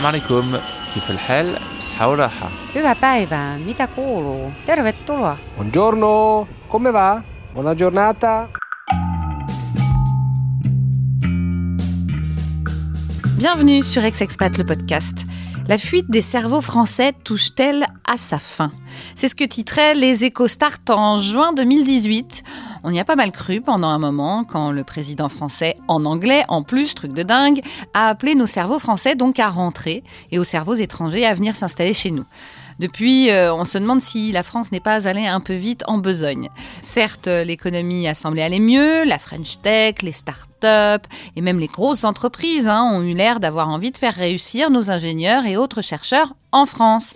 [0.00, 0.56] السلام عليكم
[0.94, 4.52] كيف الحال بصحة وراحة Hyvää päivää, mitä kuuluu?
[4.66, 5.36] Tervetuloa.
[5.56, 7.22] Buongiorno, come va?
[7.54, 8.48] Buona giornata.
[13.38, 15.18] Bienvenue sur Ex-Expat le podcast.
[15.68, 18.70] La fuite des cerveaux français touche-t-elle à sa fin
[19.15, 22.43] C'est ce que titraient les Start en juin 2018.
[22.83, 26.43] On y a pas mal cru pendant un moment quand le président français, en anglais
[26.47, 27.61] en plus, truc de dingue,
[27.93, 31.93] a appelé nos cerveaux français donc à rentrer et aux cerveaux étrangers à venir s'installer
[31.93, 32.25] chez nous.
[32.79, 35.99] Depuis, euh, on se demande si la France n'est pas allée un peu vite en
[35.99, 36.49] besogne.
[36.81, 42.03] Certes, l'économie a semblé aller mieux, la French Tech, les start-up et même les grosses
[42.03, 46.33] entreprises hein, ont eu l'air d'avoir envie de faire réussir nos ingénieurs et autres chercheurs
[46.51, 47.13] en France.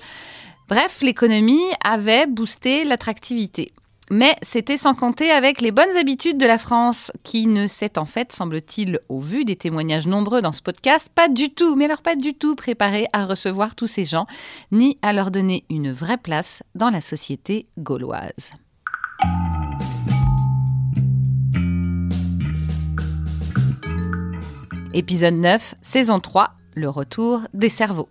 [0.67, 3.71] Bref, l'économie avait boosté l'attractivité.
[4.09, 8.05] Mais c'était sans compter avec les bonnes habitudes de la France, qui ne s'est en
[8.05, 12.01] fait, semble-t-il, au vu des témoignages nombreux dans ce podcast, pas du tout, mais alors
[12.01, 14.25] pas du tout préparée à recevoir tous ces gens,
[14.71, 18.53] ni à leur donner une vraie place dans la société gauloise.
[24.95, 28.09] Épisode 9, saison 3, le retour des cerveaux.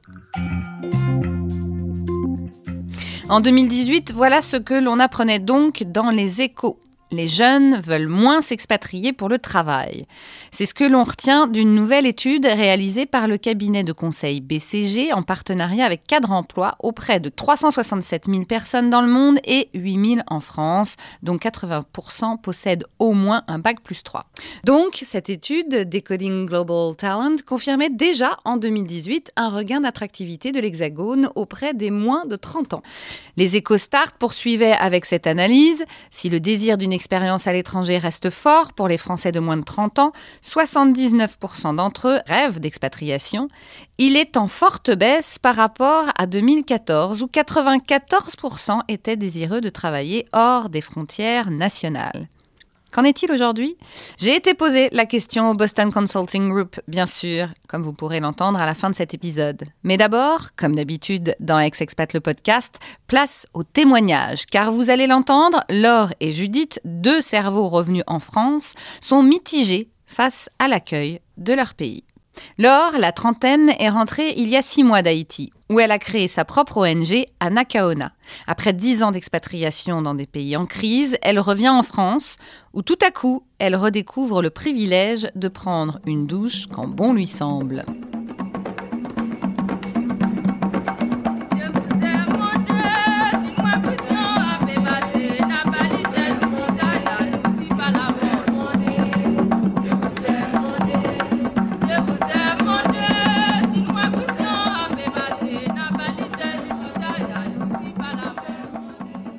[3.30, 6.78] En 2018, voilà ce que l'on apprenait donc dans les échos.
[7.14, 10.06] Les jeunes veulent moins s'expatrier pour le travail.
[10.50, 15.12] C'est ce que l'on retient d'une nouvelle étude réalisée par le cabinet de conseil BCG
[15.12, 20.14] en partenariat avec Cadre Emploi auprès de 367 000 personnes dans le monde et 8
[20.14, 24.26] 000 en France, dont 80% possèdent au moins un bac plus 3.
[24.64, 31.28] Donc, cette étude, Decoding Global Talent, confirmait déjà en 2018 un regain d'attractivité de l'Hexagone
[31.36, 32.82] auprès des moins de 30 ans.
[33.36, 35.84] Les EcoStart poursuivaient avec cette analyse.
[36.10, 39.62] Si le désir d'une expérience à l'étranger reste fort pour les Français de moins de
[39.62, 43.48] 30 ans, 79% d'entre eux rêvent d'expatriation.
[43.98, 50.25] Il est en forte baisse par rapport à 2014 où 94% étaient désireux de travailler
[50.32, 52.26] hors des frontières nationales.
[52.94, 53.77] Qu'en est-il aujourd'hui?
[54.19, 58.60] J'ai été posé la question au Boston Consulting Group, bien sûr, comme vous pourrez l'entendre
[58.60, 59.65] à la fin de cet épisode.
[59.82, 62.78] Mais d'abord, comme d'habitude dans Ex-Expat le podcast,
[63.09, 68.75] place au témoignage, car vous allez l'entendre, Laure et Judith, deux cerveaux revenus en France,
[69.00, 72.04] sont mitigés face à l'accueil de leur pays.
[72.59, 76.28] Laure, la trentaine, est rentrée il y a six mois d'Haïti, où elle a créé
[76.28, 78.12] sa propre ONG à Nakaona.
[78.47, 82.37] Après dix ans d'expatriation dans des pays en crise, elle revient en France,
[82.72, 87.27] où tout à coup, elle redécouvre le privilège de prendre une douche quand bon lui
[87.27, 87.84] semble.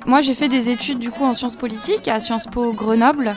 [0.06, 3.36] Moi, j'ai fait des études du coup en sciences politiques à Sciences Po Grenoble,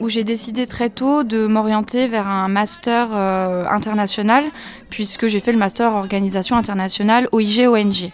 [0.00, 4.44] où j'ai décidé très tôt de m'orienter vers un master euh, international,
[4.88, 8.10] puisque j'ai fait le master organisation internationale OIG-ONG.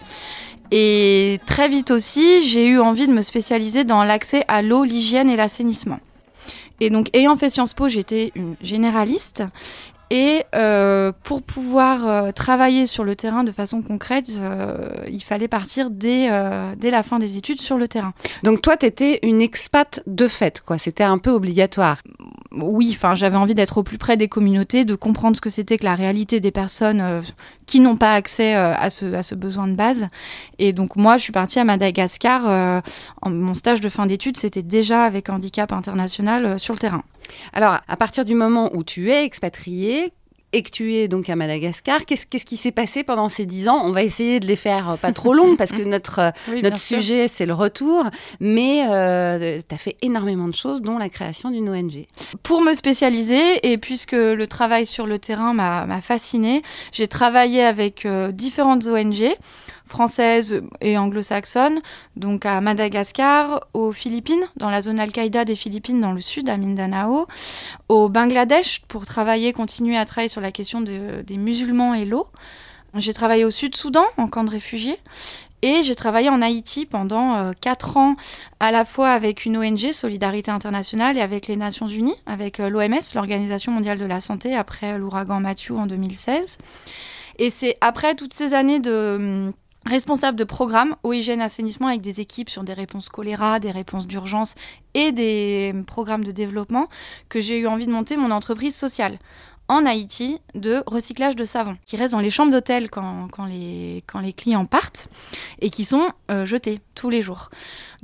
[0.71, 5.29] Et très vite aussi, j'ai eu envie de me spécialiser dans l'accès à l'eau, l'hygiène
[5.29, 5.99] et l'assainissement.
[6.81, 9.43] Et donc, ayant fait Sciences Po, j'étais une généraliste.
[10.11, 14.77] Et euh, pour pouvoir euh, travailler sur le terrain de façon concrète, euh,
[15.09, 16.29] il fallait partir dès,
[16.77, 18.13] dès la fin des études sur le terrain.
[18.43, 20.77] Donc toi, tu étais une expat de fait, quoi.
[20.77, 21.97] C'était un peu obligatoire.
[22.51, 25.77] Oui, enfin, j'avais envie d'être au plus près des communautés, de comprendre ce que c'était
[25.77, 27.21] que la réalité des personnes
[27.65, 30.07] qui n'ont pas accès à, ce, à ce besoin de base.
[30.59, 32.81] Et donc moi, je suis partie à Madagascar.
[33.21, 37.03] en, mon stage de fin d'études, c'était déjà avec Handicap International sur le terrain.
[37.53, 40.11] Alors, à partir du moment où tu es expatrié
[40.53, 43.67] et que tu es donc à Madagascar, qu'est-ce qu'est-ce qui s'est passé pendant ces dix
[43.67, 43.81] ans?
[43.83, 46.61] On va essayer de les faire euh, pas trop longues parce que notre, euh, Oui,
[46.61, 48.05] notre sujet, c'est le retour.
[48.39, 52.05] Mais euh, tu as fait énormément de choses, dont la création d'une ONG.
[52.41, 56.61] Pour me spécialiser, et puisque le travail sur le terrain m'a m'a fascinée,
[56.93, 59.35] j'ai travaillé avec euh, différentes ONG
[59.85, 61.79] françaises et anglo-saxonnes,
[62.15, 66.57] donc à Madagascar, aux Philippines, dans la zone Al-Qaïda des Philippines, dans le sud, à
[66.57, 67.27] Mindanao,
[67.89, 72.27] au Bangladesh, pour travailler, continuer à travailler sur la question de- des musulmans et l'eau.
[72.95, 74.97] J'ai travaillé au Sud-Soudan, en camp de réfugiés.
[75.61, 78.15] Et j'ai travaillé en Haïti pendant euh, quatre ans,
[78.59, 82.69] à la fois avec une ONG, Solidarité Internationale, et avec les Nations Unies, avec euh,
[82.69, 86.57] l'OMS, l'Organisation mondiale de la santé, après l'ouragan Matthew en 2016.
[87.39, 89.15] Et c'est après toutes ces années de
[89.47, 89.53] hum,
[89.85, 94.07] responsable de programme eau, hygiène, assainissement avec des équipes sur des réponses choléra, des réponses
[94.07, 94.55] d'urgence
[94.93, 96.87] et des programmes de développement
[97.29, 99.19] que j'ai eu envie de monter mon entreprise sociale
[99.67, 104.03] en Haïti de recyclage de savon qui restent dans les chambres d'hôtel quand, quand, les,
[104.05, 105.07] quand les clients partent
[105.59, 107.49] et qui sont euh, jetés tous les jours.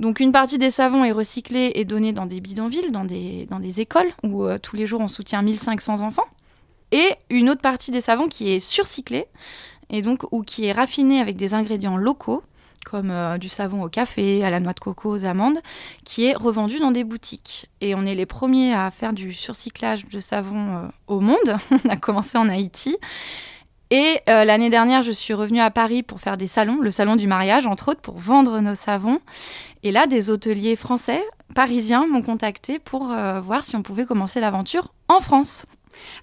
[0.00, 3.60] Donc une partie des savons est recyclée et donnée dans des bidonvilles, dans des, dans
[3.60, 6.26] des écoles où euh, tous les jours on soutient 1500 enfants.
[6.90, 9.26] Et une autre partie des savons qui est surcyclée
[9.92, 12.42] et donc ou qui est raffinée avec des ingrédients locaux
[12.84, 15.60] comme euh, du savon au café, à la noix de coco, aux amandes,
[16.04, 17.70] qui est revendu dans des boutiques.
[17.80, 21.56] Et on est les premiers à faire du surcyclage de savon euh, au monde.
[21.84, 22.96] on a commencé en Haïti.
[23.90, 27.16] Et euh, l'année dernière, je suis revenue à Paris pour faire des salons, le salon
[27.16, 29.20] du mariage, entre autres, pour vendre nos savons.
[29.82, 31.22] Et là, des hôteliers français,
[31.54, 33.08] parisiens, m'ont contacté pour
[33.42, 35.66] voir si on pouvait commencer l'aventure en France.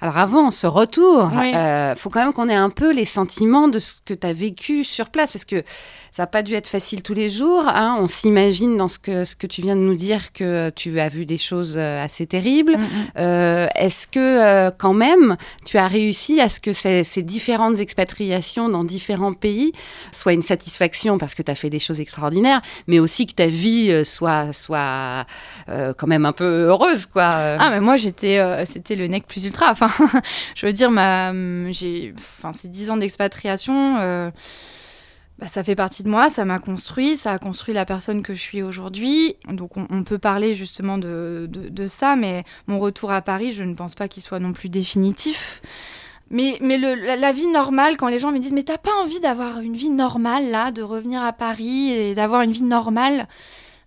[0.02, 3.68] Alors avant ce retour, il euh, faut quand même qu'on ait un peu les sentiments
[3.68, 5.64] de ce que tu as vécu sur place, parce que
[6.12, 7.64] ça n'a pas dû être facile tous les jours.
[7.68, 7.98] Hein.
[8.00, 11.10] On s'imagine dans ce que, ce que tu viens de nous dire que tu as
[11.10, 12.78] vu des choses euh, assez terribles.
[12.78, 12.88] Mm, mm.
[13.18, 15.36] Euh, est-ce que quand même
[15.66, 19.74] tu as réussi à ce que ces, ces, différentes expatriations dans différents pays
[20.12, 23.48] soient une satisfaction parce que tu as fait des choses extraordinaires, mais aussi que ta
[23.48, 25.26] vie soit, soit
[25.68, 27.30] quand même un peu heureuse quoi?
[27.32, 29.90] Ah mais moi j'étais, c'était le nec plus ultra Enfin,
[30.56, 30.90] je veux dire,
[31.72, 34.32] j'ai, enfin, ces dix ans d'expatriation, euh,
[35.38, 38.34] bah, ça fait partie de moi, ça m'a construit, ça a construit la personne que
[38.34, 39.36] je suis aujourd'hui.
[39.48, 41.50] Donc, on, peut parler justement de,
[41.88, 45.62] ça, mais mon retour à Paris, je ne pense pas qu'il soit non plus définitif.
[46.32, 49.20] Mais, mais le, la, vie normale, quand les gens me disent Mais t'as pas envie
[49.20, 53.28] d'avoir une vie normale, là, de revenir à Paris et d'avoir une vie normale?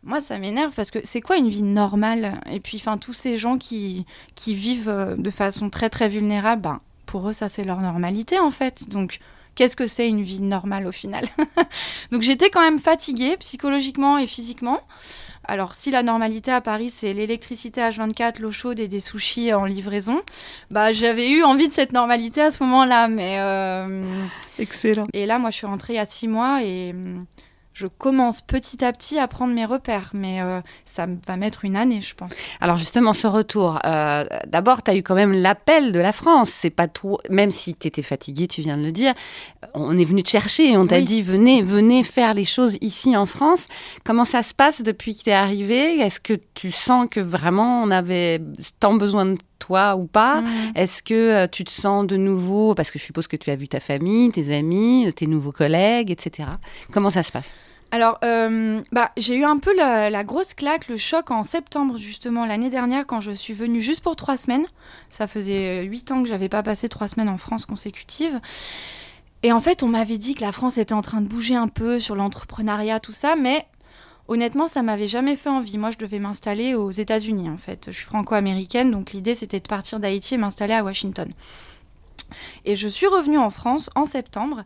[0.04, 2.40] Moi, ça m'énerve parce que c'est quoi une vie normale?
[2.50, 4.04] Et puis, enfin, tous ces gens qui,
[4.34, 8.38] qui vivent euh, de façon très, très vulnérable, ben, pour eux, ça, c'est leur normalité,
[8.38, 8.88] en fait.
[8.88, 9.20] Donc,
[9.54, 11.26] qu'est-ce que c'est une vie normale au final?
[12.10, 14.80] Donc, j'étais quand même fatiguée psychologiquement et physiquement.
[15.44, 19.66] Alors, si la normalité à Paris, c'est l'électricité H24, l'eau chaude et des sushis en
[19.66, 20.20] livraison,
[20.70, 23.06] bah, j'avais eu envie de cette normalité à ce moment-là.
[23.06, 23.36] Mais.
[23.38, 24.02] Euh,
[24.58, 25.06] Excellent.
[25.12, 26.92] Et là, moi, je suis rentrée il y a six mois et
[27.72, 31.76] je commence petit à petit à prendre mes repères, mais euh, ça va mettre une
[31.76, 32.34] année, je pense.
[32.60, 36.50] Alors justement, ce retour, euh, d'abord, tu as eu quand même l'appel de la France.
[36.50, 39.14] C'est pas trop, même si tu étais fatiguée, tu viens de le dire,
[39.74, 43.26] on est venu te chercher, on t'a dit venez, venez faire les choses ici en
[43.26, 43.68] France.
[44.04, 45.98] Comment ça se passe depuis que tu es arrivée?
[46.00, 48.40] Est-ce que tu sens que vraiment on avait
[48.80, 50.46] tant besoin de toi ou pas mmh.
[50.74, 53.56] Est-ce que euh, tu te sens de nouveau, parce que je suppose que tu as
[53.56, 56.48] vu ta famille, tes amis, tes nouveaux collègues, etc.
[56.92, 57.50] Comment ça se passe?
[57.92, 62.46] Alors, euh, bah, j'ai eu un peu la, grosse claque, le choc en septembre, justement,
[62.46, 64.64] l'année dernière, quand je suis venue juste pour trois semaines.
[65.10, 68.40] Ça faisait huit ans que j'avais pas passé trois semaines en France consécutives.
[69.42, 71.68] Et en fait, on m'avait dit que la France était en train de bouger un
[71.68, 73.66] peu sur l'entrepreneuriat, tout ça, mais
[74.28, 75.78] honnêtement, ça m'avait jamais fait envie.
[75.78, 77.86] Moi, je devais m'installer aux États-Unis, en fait.
[77.86, 81.30] Je suis franco-américaine, donc l'idée, c'était de partir d'Haïti et m'installer à Washington.
[82.64, 84.64] Et je suis revenue en France en septembre.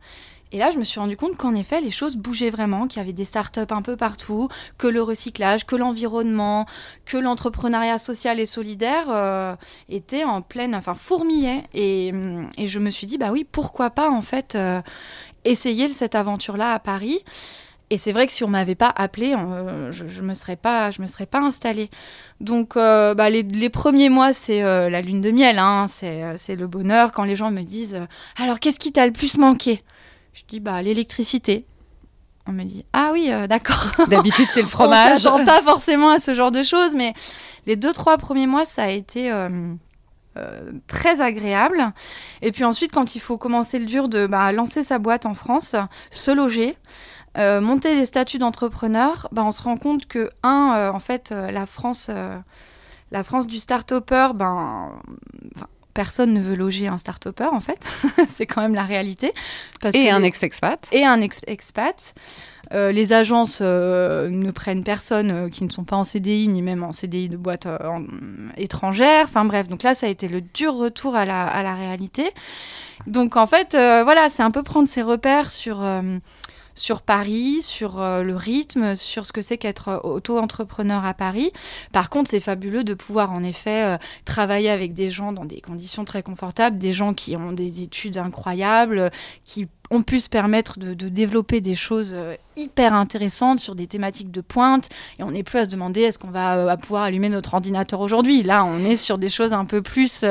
[0.53, 3.03] Et là, je me suis rendu compte qu'en effet, les choses bougeaient vraiment, qu'il y
[3.03, 4.49] avait des startups un peu partout,
[4.79, 6.67] que le recyclage, que l'environnement,
[7.05, 9.56] que l'entrepreneuriat social et solidaire euh,
[9.88, 11.64] étaient en pleine, enfin, fourmillaient.
[11.75, 12.12] Et,
[12.56, 14.81] et, je me suis dit, bah oui, pourquoi pas, en fait, euh,
[15.44, 17.25] essayer cette aventure-là à Paris.
[17.91, 20.91] Et c'est vrai que si on m'avait pas appelé, euh, je, je me serais pas,
[20.91, 21.88] je me serais pas installée.
[22.41, 27.12] Donc, bah, les, les, premiers mois, c'est la lune de miel, hein, c'est le bonheur
[27.12, 27.99] quand les gens me disent,
[28.37, 29.83] alors qu'est-ce qui t'a le plus manqué?
[30.37, 31.64] Je dis bah l'électricité.
[32.47, 33.90] On me dit ah oui euh, d'accord.
[34.09, 35.26] D'habitude c'est le fromage.
[35.26, 37.14] On pas forcément à ce genre de choses, mais
[37.64, 39.49] les deux trois premiers mois ça a été euh,
[40.37, 41.90] euh, très agréable.
[42.43, 45.33] Et puis ensuite quand il faut commencer le dur de bah, lancer sa boîte en
[45.33, 45.75] France,
[46.11, 46.76] se loger.
[47.37, 52.11] Monter les statuts d'entrepreneur, bah, on se rend compte que, un, en fait, la France,
[53.11, 54.93] la France du start-upper, ben,
[55.97, 57.87] personne ne veut loger un start-upper, en fait.
[58.28, 59.33] c'est quand même la réalité.
[59.95, 60.87] et un ex-expat.
[60.93, 62.14] Et un ex-expat.
[62.73, 66.62] Euh, les agences euh, ne prennent personne euh, qui ne sont pas en CDI, ni
[66.62, 67.66] même en CDI de boîte
[68.57, 69.25] étrangère.
[69.25, 72.31] Enfin bref, donc là, ça a été le dur retour à la, à la réalité.
[73.07, 75.83] Donc en fait, voilà, c'est un peu prendre ses repères sur
[76.76, 81.50] sur Paris, sur euh, le rythme, sur ce que c'est qu'être euh, auto-entrepreneur à Paris.
[81.90, 85.61] Par contre, c'est fabuleux de pouvoir en effet euh, travailler avec des gens dans des
[85.61, 89.11] conditions très confortables, des gens qui ont des études incroyables,
[89.45, 92.14] qui ont pu se permettre de, développer des choses
[92.56, 94.88] hyper intéressantes sur des thématiques de pointe.
[95.18, 98.42] Et on n'est plus à se demander est-ce qu'on va pouvoir allumer notre ordinateur aujourd'hui?
[98.42, 100.25] Là, on est sur des choses un peu plus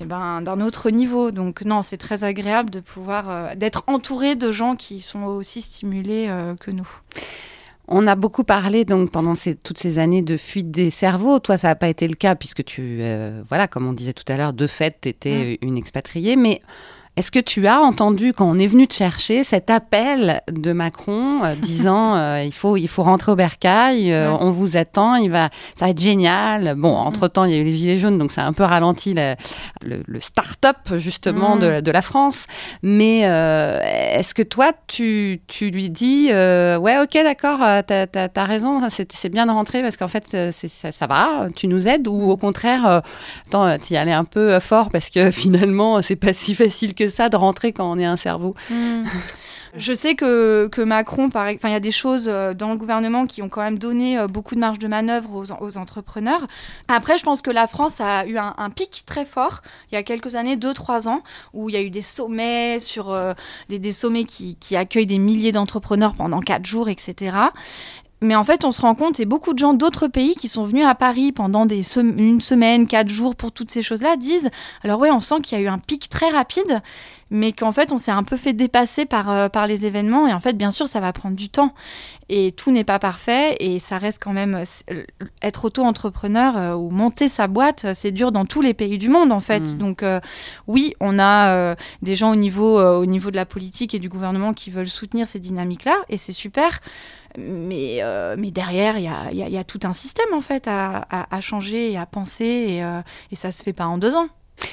[0.00, 1.30] eh ben, d'un autre niveau.
[1.30, 5.60] Donc non, c'est très agréable de pouvoir euh, d'être entouré de gens qui sont aussi
[5.60, 6.88] stimulés euh, que nous.
[7.88, 11.38] On a beaucoup parlé donc pendant toutes ces années de fuite des cerveaux.
[11.38, 14.30] Toi, ça n'a pas été le cas puisque tu, euh, voilà, comme on disait tout
[14.30, 15.66] à l'heure, de fait, tu étais mm.
[15.66, 16.36] une expatriée.
[16.36, 16.60] Mais
[17.18, 21.42] est-ce que tu as entendu, quand on est venu te chercher, cet appel de Macron
[21.42, 25.28] euh, disant euh, il, faut, il faut rentrer au bercail, euh, on vous attend, il
[25.28, 28.30] va, ça va être génial Bon, entre-temps, il y a eu les Gilets jaunes, donc
[28.30, 29.34] ça a un peu ralenti le,
[30.06, 31.58] le start-up, justement, mm.
[31.58, 32.46] de, de, la France.
[32.84, 39.28] Mais est-ce que toi, tu, tu lui dis ouais, ok, d'accord, t'as as, raison, c'est
[39.28, 43.02] bien de rentrer parce qu'en fait, ça, ça, va, tu nous aides Ou au contraire,
[43.50, 47.28] tu y allais un peu fort parce que finalement, c'est pas si facile que ça
[47.28, 48.54] de rentrer quand on est un cerveau.
[48.70, 49.04] Hmm.
[49.74, 53.42] Je sais que, que Macron, il y a des choses euh, dans le gouvernement qui
[53.42, 56.46] ont quand même donné euh, beaucoup de marge de manœuvre aux, entrepreneurs.
[56.88, 60.02] Après, je pense que la France a eu un, pic très fort il y a
[60.02, 61.22] quelques années, deux, trois ans,
[61.52, 63.34] où il y a eu des sommets sur euh,
[63.68, 67.32] des, des, sommets qui, qui accueillent des milliers d'entrepreneurs pendant quatre jours, etc.
[68.20, 70.64] Mais en fait, on se rend compte, et beaucoup de gens d'autres pays qui sont
[70.64, 74.50] venus à Paris pendant une semaine, quatre jours pour toutes ces choses-là, disent
[74.82, 76.82] alors oui, on sent qu'il y a eu un pic très rapide,
[77.30, 80.26] mais qu'en fait, on s'est un peu fait dépasser par, euh, par les événements.
[80.26, 81.74] Et en fait, bien sûr, ça va prendre du temps.
[82.30, 83.56] Et tout n'est pas parfait.
[83.60, 84.62] Et ça reste quand même.
[84.90, 85.04] Euh,
[85.42, 89.32] être auto-entrepreneur euh, ou monter sa boîte, c'est dur dans tous les pays du monde,
[89.32, 89.74] en fait.
[89.74, 89.78] Mm.
[89.78, 90.04] Donc,
[90.66, 94.54] oui, on a des gens au niveau, au niveau de la politique et du gouvernement
[94.54, 95.96] qui veulent soutenir ces dynamiques-là.
[96.08, 96.80] Et c'est super.
[97.36, 98.00] Mais,
[98.36, 101.92] mais derrière, il y a, y a, tout un système, en fait, à, à, changer
[101.92, 102.44] et à penser.
[102.44, 102.82] Et,
[103.30, 104.28] et ça se fait pas en deux ans.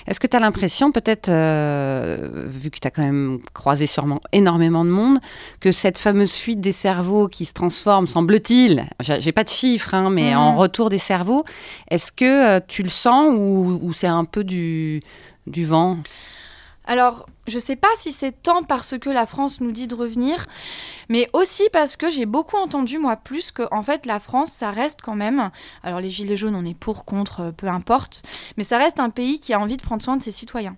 [0.08, 4.22] Est-ce que tu as l'impression, peut-être, euh, vu que tu as quand même croisé sûrement
[4.32, 5.20] énormément de monde,
[5.60, 10.10] que cette fameuse fuite des cerveaux qui se transforme, semble-t-il, j'ai pas de chiffres, hein,
[10.10, 11.44] mais en retour des cerveaux,
[11.90, 15.02] est-ce que euh, tu le sens ou, ou c'est un peu du,
[15.48, 15.98] du vent?
[16.86, 19.96] Alors, je ne sais pas si c'est tant parce que la France nous dit de
[19.96, 20.46] revenir,
[21.10, 24.72] mais aussi parce que j'ai beaucoup entendu, moi, plus que, en fait, la France, ça
[24.72, 25.50] reste quand même.
[25.84, 28.24] Alors, les Gilets jaunes, on est pour, contre, peu importe,
[28.58, 30.78] mais ça reste un pays qui a envie de prendre soin de ses citoyens.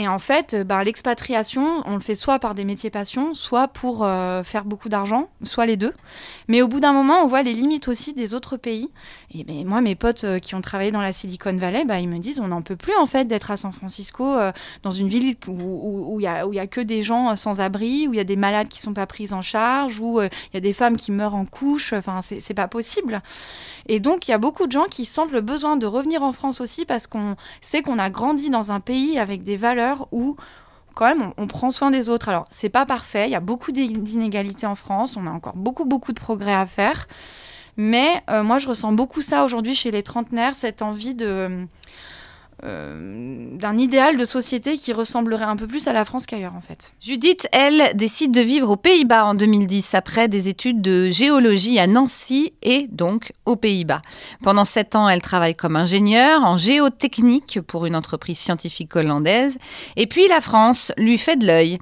[0.00, 3.68] Et en fait, euh, bah, l'expatriation, on le fait soit par des métiers passion, soit
[3.68, 5.92] pour euh, faire beaucoup d'argent, soit les deux.
[6.48, 8.88] Mais au bout d'un moment, on voit les limites aussi des autres pays.
[9.34, 12.08] Et ben, moi, mes potes euh, qui ont travaillé dans la Silicon Valley, bah, ils
[12.08, 14.38] me disent on n'en peut plus en fait d'être à San Francisco,
[14.82, 18.14] dans une ville où il où, n'y a, a que des gens sans abri, où
[18.14, 20.60] il y a des malades qui sont pas pris en charge, où il y a
[20.60, 21.92] des femmes qui meurent en couche.
[21.92, 23.20] Enfin, c'est pas possible.
[23.86, 26.32] Et donc, il y a beaucoup de gens qui sentent le besoin de revenir en
[26.32, 30.36] France aussi parce qu'on sait qu'on a grandi dans un pays avec des valeurs où
[30.94, 32.28] quand même on, prend soin des autres.
[32.28, 35.84] Alors, c'est pas parfait, il y a beaucoup d'inégalités en France, on a encore beaucoup,
[35.84, 37.06] beaucoup de progrès à faire.
[37.76, 41.66] Mais euh, moi, je ressens beaucoup ça aujourd'hui chez les trentenaires, cette envie de
[42.62, 46.92] d'un idéal de société qui ressemblerait un peu plus à la France qu'ailleurs en fait.
[47.00, 51.86] Judith, elle, décide de vivre aux Pays-Bas en 2010 après des études de géologie à
[51.86, 54.02] Nancy et donc aux Pays-Bas.
[54.42, 59.58] Pendant sept ans, elle travaille comme ingénieure en géotechnique pour une entreprise scientifique hollandaise.
[59.96, 61.78] Et puis la France lui fait de l'œil.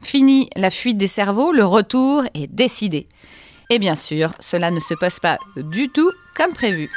[0.00, 3.06] Fini la fuite des cerveaux, le retour est décidé.
[3.70, 6.90] Et bien sûr, cela ne se passe pas du tout comme prévu.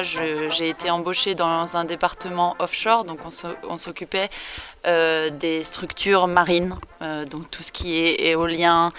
[0.00, 3.18] J'ai été embauchée dans un département offshore, donc
[3.68, 4.30] on s'occupait
[4.86, 8.92] euh, des structures marines, euh, donc tout ce qui est éolien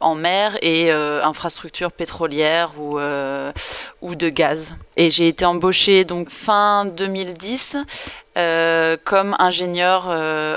[0.00, 2.98] en mer et euh, infrastructures pétrolières ou,
[4.02, 4.74] ou de gaz.
[4.96, 7.76] Et j'ai été embauchée donc fin 2010
[9.04, 10.06] comme ingénieur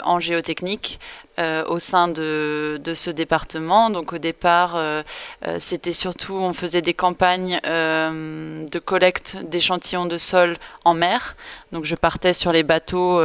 [0.06, 1.00] en géotechnique
[1.40, 3.90] euh, au sein de, ce département.
[3.90, 5.02] Donc au départ, euh,
[5.48, 11.36] euh, c'était surtout, on faisait des campagnes de collecte d'échantillons de sol en mer.
[11.72, 13.20] Donc je partais sur les bateaux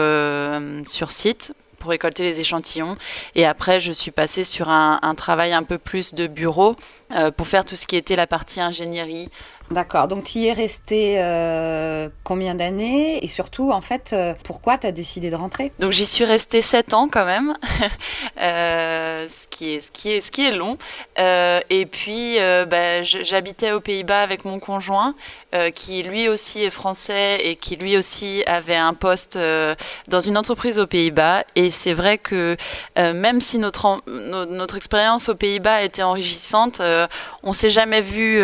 [0.86, 2.96] sur site pour récolter les échantillons.
[3.34, 6.76] Et après, je suis passée sur un travail un peu plus de bureau
[7.36, 9.28] pour faire tout ce qui était la partie ingénierie,
[9.70, 10.08] D'accord.
[10.08, 13.22] Donc, tu y es resté euh, combien d'années?
[13.22, 15.72] Et surtout, en fait, euh, pourquoi tu as décidé de rentrer?
[15.78, 17.54] Donc, j'y suis restée 7 ans quand même,
[18.40, 20.78] euh, ce, qui est, ce, qui est, ce qui est long.
[21.18, 25.14] et puis, bah, j'habitais aux Pays-Bas avec mon conjoint,
[25.74, 29.38] qui lui aussi est français et qui lui aussi avait un poste
[30.08, 31.44] dans une entreprise aux Pays-Bas.
[31.56, 32.56] Et c'est vrai que
[32.96, 36.80] même si notre, notre expérience aux Pays-Bas était enrichissante,
[37.42, 38.42] on s'est jamais vu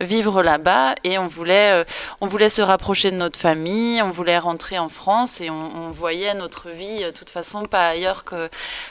[0.00, 0.58] vivre là
[1.04, 1.84] et on voulait,
[2.20, 6.34] on voulait se rapprocher de notre famille, on voulait rentrer en France et on, voyait
[6.34, 8.24] notre vie de toute façon pas ailleurs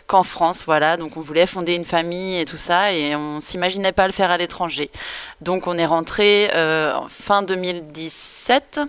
[0.08, 0.64] qu'en France.
[0.66, 4.14] Voilà, donc on voulait fonder une famille et tout ça et on s'imaginait pas le
[4.14, 4.90] faire à l'étranger.
[5.42, 6.50] Donc on est rentré
[7.10, 8.80] fin 2017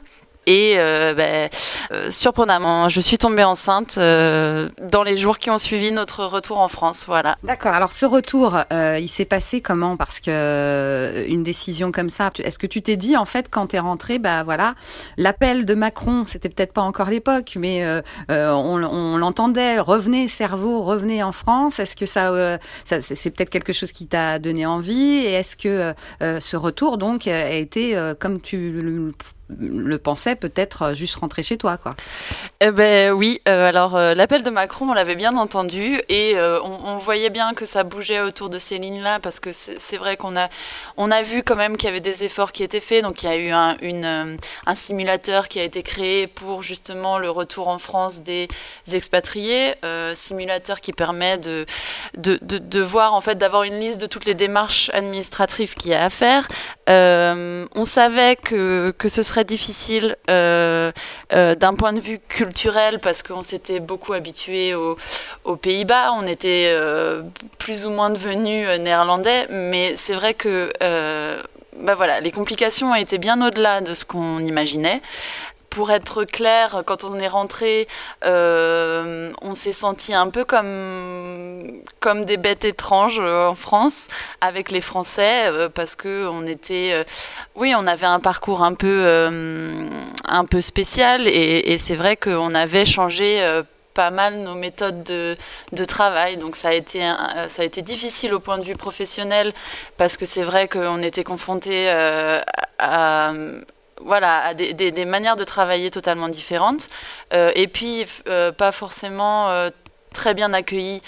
[0.47, 1.49] et euh, ben,
[1.93, 6.61] euh, surprenamment, je suis tombée enceinte euh, dans les jours qui ont suivi notre retour
[6.61, 7.05] en France.
[7.07, 7.37] Voilà.
[7.43, 7.73] D'accord.
[7.73, 9.97] Alors ce retour, il s'est passé comment?
[9.97, 13.77] Parce que une décision comme ça, est-ce que tu t'es dit en fait quand tu
[13.77, 14.75] es rentrée, bah voilà,
[15.17, 17.85] l'appel de Macron, c'était peut-être pas encore l'époque, mais
[18.29, 21.79] on, l'entendait, revenez cerveau, revenez en France.
[21.79, 25.17] Est-ce que ça, ça c'est peut-être quelque chose qui t'a donné envie?
[25.17, 29.13] Et est-ce que ce retour donc a été comme tu le
[29.51, 31.95] le pensait peut-être euh, juste rentrer chez toi, quoi.
[32.61, 33.41] Eh ben oui.
[33.47, 37.67] Euh, alors euh, l'appel de Macron, on l'avait bien entendu et on, voyait bien que
[37.67, 40.49] ça bougeait autour de ces lignes-là parce que c'est vrai qu'on a
[40.97, 43.03] on a vu quand même qu'il y avait des efforts qui étaient faits.
[43.03, 43.75] Donc il y a eu un,
[44.75, 48.49] simulateur qui a été créé pour justement le retour en France des
[48.93, 49.75] expatriés,
[50.15, 51.67] simulateur qui permet de
[52.17, 55.95] de, de, voir en fait d'avoir une liste de toutes les démarches administratives qu'il y
[55.95, 56.49] a à faire.
[56.87, 60.93] on savait que que ce serait difficile euh,
[61.33, 64.97] euh, d'un point de vue culturel parce qu'on s'était beaucoup habitué aux,
[65.57, 67.23] Pays-Bas, on était euh,
[67.59, 70.71] plus ou moins devenus néerlandais, mais c'est vrai que
[71.81, 75.03] bah voilà, les complications étaient bien au-delà de ce qu'on imaginait
[75.71, 77.89] pour être clair, quand on est rentré,
[78.25, 84.09] euh, on s'est senti un peu comme, comme des bêtes étranges euh, en France
[84.41, 87.05] avec les Français euh, parce que on était,
[87.57, 89.29] oui, on avait un parcours un peu,
[90.25, 93.45] un peu spécial et, c'est vrai qu'on avait changé
[93.95, 95.37] pas mal nos méthodes de,
[95.73, 96.37] de, travail.
[96.37, 97.01] Donc ça a, été
[97.49, 99.53] ça a été difficile au point de vue professionnel
[99.97, 101.91] parce que c'est vrai qu'on était confronté
[102.79, 103.33] à,
[104.05, 106.89] voilà, à des, manières de travailler totalement différentes.
[107.33, 109.71] Euh, et puis, euh, pas forcément euh,
[110.13, 111.03] très bien accueillis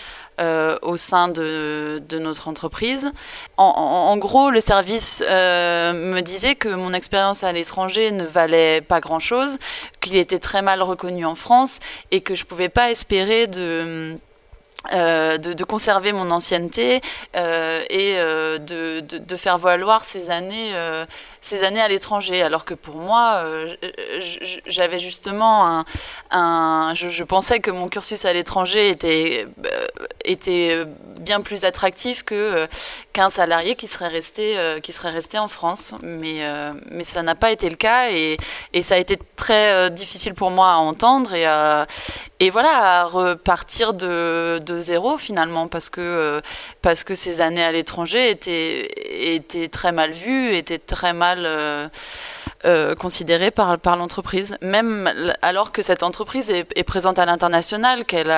[0.83, 3.11] au sein de, notre entreprise.
[3.57, 9.01] En, en, gros, le service me disait que mon expérience à l'étranger ne valait pas
[9.01, 9.57] grand-chose,
[10.03, 14.19] qu'il était très mal reconnu en France et que je ne pouvais pas espérer de...
[14.93, 17.01] de, de, conserver mon ancienneté
[17.35, 20.75] et de, de, faire valoir ces années
[21.47, 23.73] ces années à l'étranger, alors que pour moi, euh,
[24.67, 25.85] j'avais justement
[26.33, 29.87] un, je, pensais que mon cursus à l'étranger était, euh,
[30.25, 30.85] était
[31.21, 32.67] bien plus attractif que euh,
[33.13, 36.41] qu'un salarié qui serait resté, qui serait resté en France, mais
[36.91, 38.37] mais ça n'a pas été le cas et,
[38.75, 41.47] et ça a été très difficile pour moi à entendre et
[42.39, 46.43] et voilà à repartir de, de zéro finalement parce que
[46.83, 48.91] parce que ces années à l'étranger étaient
[49.35, 51.89] étaient très mal vues, étaient très mal euh,
[52.65, 58.35] euh, considérée par, par l'entreprise, même alors que cette entreprise est, présente à l'international, qu'elle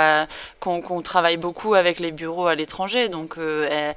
[0.60, 3.92] qu'on, travaille beaucoup avec les bureaux à l'étranger, donc euh,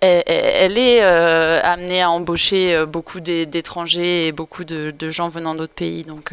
[0.00, 6.32] elle, est amenée à embaucher beaucoup d'étrangers et beaucoup de, gens venant d'autres pays, donc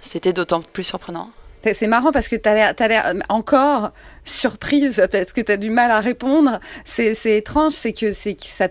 [0.00, 1.30] c'était d'autant plus surprenant.
[1.62, 3.90] C'est marrant parce que tu as l'air encore
[4.24, 6.60] surprise, peut-être que tu as du mal à répondre.
[6.84, 8.68] C'est étrange, c'est que, que ça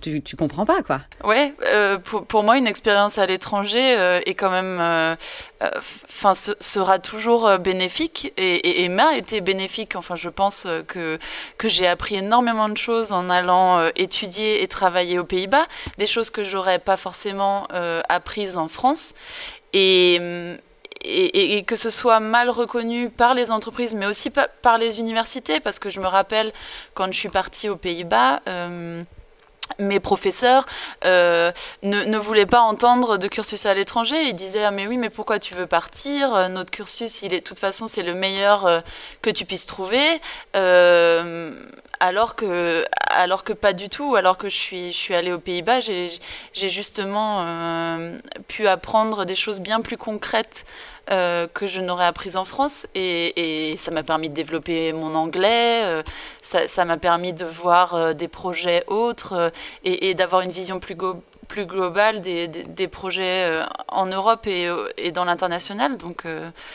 [0.00, 1.00] tu, tu comprends pas, quoi.
[1.24, 4.78] Ouais, euh, pour, pour, moi, une expérience à l'étranger euh, est quand même.
[4.80, 5.16] Euh,
[6.08, 9.96] enfin, sera toujours bénéfique et, et, m'a été bénéfique.
[9.96, 11.18] Enfin, je pense que,
[11.58, 15.66] que j'ai appris énormément de choses en allant étudier et travailler aux Pays-Bas,
[15.98, 17.66] des choses que j'aurais pas forcément
[18.08, 19.14] apprises en France.
[19.72, 20.58] Et,
[21.06, 24.30] et, que ce soit mal reconnu par les entreprises, mais aussi
[24.62, 26.52] par les universités, parce que je me rappelle
[26.94, 29.02] quand je suis partie aux Pays-Bas, euh,
[29.78, 30.64] mes professeurs
[31.04, 31.50] euh,
[31.82, 34.16] ne, voulaient pas entendre de cursus à l'étranger.
[34.28, 36.48] Ils disaient ah, mais oui mais pourquoi tu veux partir?
[36.50, 38.80] Notre cursus de toute façon c'est le meilleur euh,
[39.22, 40.20] que tu puisses trouver.
[41.98, 45.40] alors que, alors que pas du tout, alors que je suis, je suis allée aux
[45.40, 47.46] Pays-Bas, j'ai justement
[48.46, 50.64] pu apprendre des choses bien plus concrètes
[51.08, 52.88] euh, que je n'aurais appris en France.
[52.96, 56.02] Et, ça m'a permis de développer mon anglais, euh,
[56.42, 59.52] ça m'a permis de voir euh, des projets autres
[59.84, 60.96] et, d'avoir une vision plus,
[61.46, 63.50] plus globale des, des, projets
[63.88, 65.96] en Europe et, et dans l'international.
[65.96, 66.24] Donc,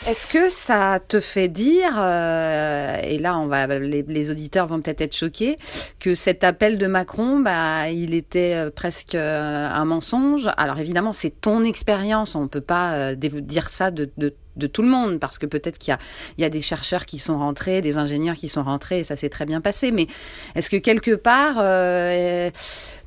[0.06, 5.16] Est-ce que ça te fait dire, et là on va, les, auditeurs vont peut-être être
[5.16, 5.56] choqués,
[5.98, 10.48] que cet appel de Macron, bah, il était presque un mensonge?
[10.56, 14.82] Alors évidemment, c'est ton expérience, on ne peut pas dire ça de, de de tout
[14.82, 15.96] le monde, parce que peut-être qu'il
[16.38, 19.16] y y a des chercheurs qui sont rentrés, des ingénieurs qui sont rentrés, et ça
[19.16, 19.90] s'est très bien passé.
[19.90, 20.06] Mais
[20.54, 22.50] est-ce que quelque part, euh,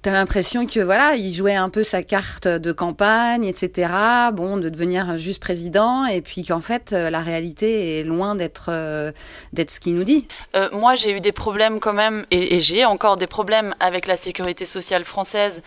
[0.06, 3.90] tu as l'impression que voilà, il jouait un peu sa carte de campagne, etc.
[4.34, 8.68] Bon, de devenir juste président, et puis qu'en fait, euh, la réalité est loin d'être
[8.70, 9.12] euh,
[9.58, 10.28] ce qu'il nous dit?
[10.56, 14.16] Euh, moi, j'ai eu des problèmes quand même, et j'ai encore des problèmes avec la
[14.16, 15.64] sécurité sociale française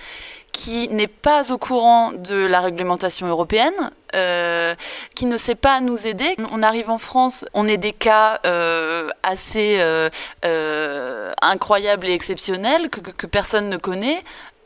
[0.53, 4.75] qui n'est pas au courant de la réglementation européenne, euh,
[5.15, 6.37] qui ne sait pas nous aider.
[6.53, 13.27] On arrive en France, on est des cas euh, assez euh, incroyables et exceptionnels que,
[13.27, 14.23] personne ne connaît.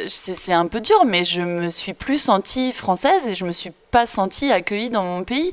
[0.08, 3.72] C'est un peu dur, mais je me suis plus sentie française et je me suis
[3.90, 5.52] pas sentie accueillie dans mon pays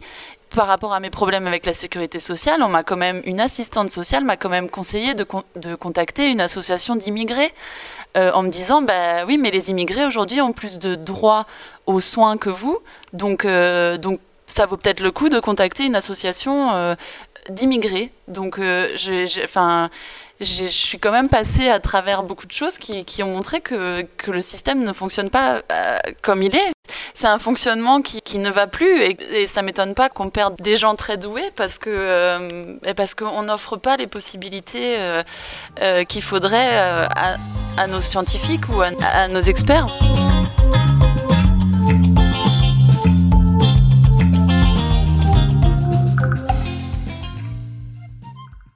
[0.56, 3.92] par rapport à mes problèmes avec la sécurité sociale, on m'a quand même une assistante
[3.92, 7.54] sociale m'a quand même conseillé de, con de contacter une association d'immigrés
[8.18, 11.46] euh, en me disant bah oui mais les immigrés aujourd'hui ont plus de droits
[11.86, 12.80] aux soins que vous
[13.14, 16.96] donc euh, donc ça vaut peut-être le coup de contacter une association euh,
[17.50, 18.60] d'immigrés donc
[19.44, 19.90] enfin
[20.42, 24.02] je suis quand même passée à travers beaucoup de choses qui, qui ont montré que,
[24.18, 25.62] que, le système ne fonctionne pas
[26.22, 26.72] comme il est.
[27.14, 30.76] C'est un fonctionnement qui, ne va plus et, et ça m'étonne pas qu'on perde des
[30.76, 35.24] gens très doués parce euh, parce qu'on n'offre pas les possibilités euh,
[35.82, 37.38] euh qu'il faudrait à,
[37.88, 39.88] nos scientifiques ou à nos experts.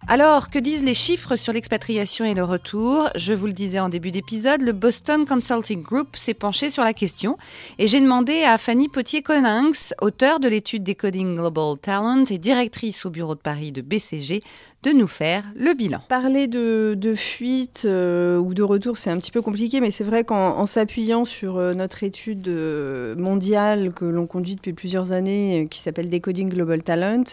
[0.06, 3.08] Alors, que disent les chiffres sur l'expatriation et le retour?
[3.16, 6.94] Je vous le disais en début d'épisode, le Boston Consulting Group s'est penché sur la
[6.94, 7.38] question
[7.80, 13.12] et j'ai demandé à Fanny Potier-Coninx, auteure de l'étude Decoding Global Talent et directrice au
[13.12, 14.44] bureau de Paris de BCG,
[14.84, 16.02] de nous faire le bilan.
[16.10, 20.26] Parler de, fuite euh, ou de retour, c'est un petit peu compliqué, mais c'est vrai
[20.26, 25.80] qu'en s'appuyant sur euh, notre étude euh, mondiale que l'on conduit depuis plusieurs années, qui
[25.80, 27.24] s'appelle Decoding Global Talent,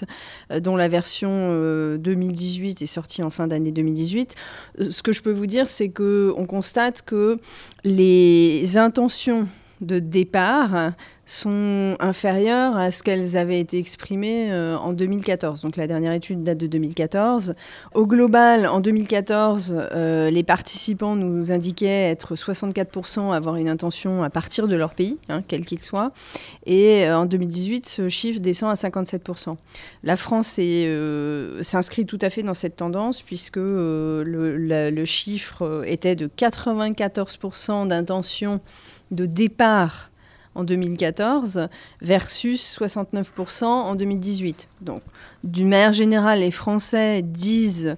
[0.61, 1.51] dont la version
[1.97, 4.37] 2018 est sortie en fin d'année 2018,
[4.91, 7.39] ce que je peux vous dire, c'est qu'on constate que
[7.85, 9.49] les intentions
[9.81, 10.93] de départ
[11.31, 15.62] sont inférieures à ce qu'elles avaient été exprimées euh, en 2014.
[15.62, 17.55] Donc la dernière étude date de 2014.
[17.95, 24.31] Au global, en 2014, euh, les participants nous indiquaient être 64% avoir une intention à
[24.31, 26.12] partir de leur pays, hein, quel qu'il soit.
[26.66, 29.57] Et euh, en 2018, ce chiffre descend à 57%.
[30.03, 30.59] La France
[31.62, 38.61] s'inscrit tout à fait dans cette tendance puisque le chiffre était de 94% d'intention
[39.11, 40.11] de départ
[40.55, 41.66] en 2014
[42.01, 44.68] versus 69% en 2018.
[44.81, 45.03] Donc,
[45.44, 47.94] d'une manière générale, les Français disent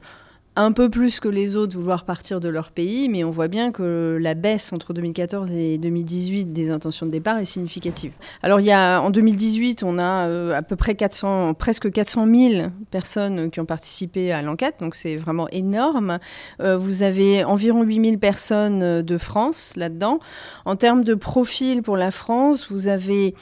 [0.55, 3.73] un peu plus que les autres vouloir partir de leur pays, mais on voit bien
[3.73, 8.13] que la baisse entre 2014 et 2018 des intentions de départ est significative.
[8.43, 12.27] Alors il y a, en 2018, on a euh, à peu près 400, presque 400
[12.27, 16.19] 000 personnes qui ont participé à l'enquête, donc c'est vraiment énorme.
[16.61, 20.19] Euh, vous avez environ 8 000 personnes de France là-dedans.
[20.67, 23.35] En termes de profil pour la France, vous avez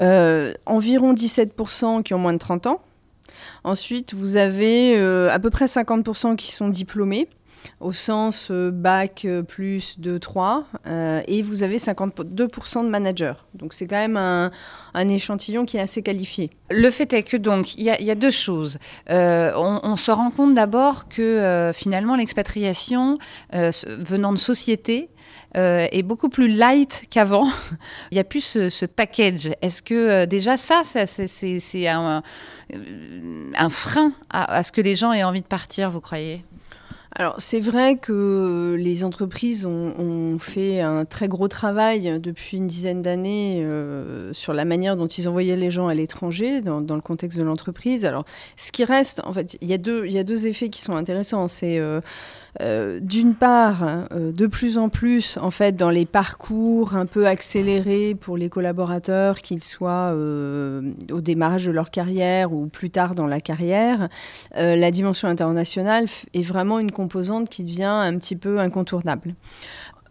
[0.00, 2.80] euh, environ 17% qui ont moins de 30 ans.
[3.64, 7.28] Ensuite, vous avez euh, à peu près 50% qui sont diplômés
[7.80, 13.34] au sens euh, bac plus 2, 3, euh, et vous avez 52% de managers.
[13.54, 14.50] Donc c'est quand même un,
[15.08, 16.50] échantillon qui est assez qualifié.
[16.70, 18.78] Le fait est que donc il y, a deux choses.
[19.10, 23.16] Euh, on, se rend compte d'abord que euh, finalement l'expatriation
[23.52, 25.08] venant de sociétés
[25.56, 27.46] euh, est beaucoup plus light qu'avant.
[28.10, 29.50] Il n'y a plus ce, package.
[29.62, 32.22] Est-ce que euh, déjà ça, c'est un,
[33.56, 36.44] un, frein à, ce que les gens aient envie de partir, vous croyez?
[37.18, 43.02] Alors c'est vrai que les entreprises ont, fait un très gros travail depuis une dizaine
[43.02, 47.36] d'années euh, sur la manière dont ils envoyaient les gens à l'étranger dans, le contexte
[47.38, 48.04] de l'entreprise.
[48.04, 48.24] Alors
[48.56, 51.48] ce qui reste, en fait, il y a deux, effets qui sont intéressants.
[51.48, 52.00] C'est euh,
[52.60, 57.26] euh, d'une part, euh, de plus en plus, en fait, dans les parcours un peu
[57.26, 63.14] accélérés pour les collaborateurs, qu'ils soient euh, au démarrage de leur carrière ou plus tard
[63.14, 64.08] dans la carrière,
[64.54, 69.32] la dimension internationale est vraiment une composante qui devient un petit peu incontournable.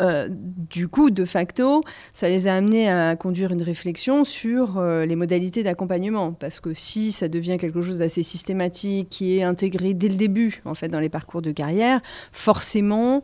[0.01, 1.83] Euh, du coup, de facto,
[2.13, 6.33] ça les a amenés à conduire une réflexion sur euh, les modalités d'accompagnement.
[6.33, 10.61] Parce que si ça devient quelque chose d'assez systématique, qui est intégré dès le début,
[10.65, 13.23] en fait, dans les parcours de carrière, forcément,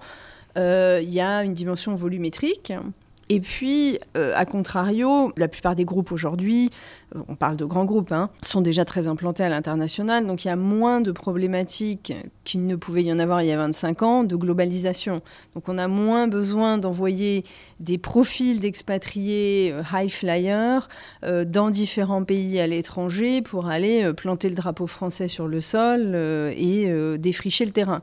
[0.55, 2.73] il euh, y a une dimension volumétrique
[3.33, 6.69] Et puis, euh, à contrario, la plupart des groupes aujourd'hui,
[7.15, 10.49] euh, on parle de grands groupes, hein, sont déjà très implantés à l'international, donc il
[10.49, 14.03] y a moins de problématiques qu'il ne pouvait y en avoir il y a 25
[14.03, 15.23] ans de globalisation.
[15.55, 17.43] Donc on a moins besoin d'envoyer
[17.79, 20.87] des profils d'expatriés euh, high flyers
[21.23, 27.17] dans différents pays à l'étranger pour aller planter le drapeau français sur le sol et
[27.17, 28.01] défricher le terrain.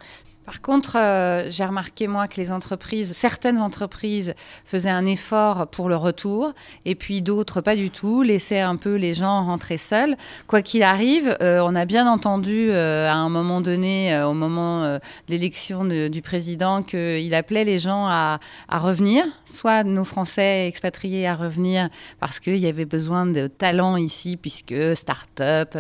[0.51, 4.35] Par contre, euh, j'ai remarqué moi que les entreprises, certaines entreprises
[4.65, 8.97] faisaient un effort pour le retour, et puis d'autres pas du tout, laissaient un peu
[8.97, 10.17] les gens rentrer seuls.
[10.49, 14.83] Quoi qu'il arrive, euh, on a bien entendu euh, à un moment donné, au moment
[14.83, 21.37] de l'élection du président, qu'il appelait les gens à, revenir, soit nos Français expatriés à
[21.37, 25.79] revenir parce qu'il y avait besoin de talents ici, puisque start-up,